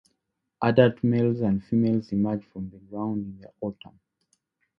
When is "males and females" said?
1.03-2.11